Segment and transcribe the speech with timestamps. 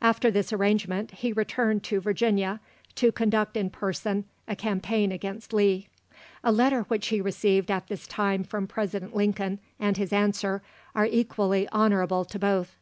[0.00, 2.60] After this arrangement, he returned to Virginia,
[2.94, 5.88] to conduct in person a campaign against Lee.
[6.44, 10.62] A letter which he received at this time from President Lincoln, and his answer,
[10.94, 12.76] are equally honourable to both.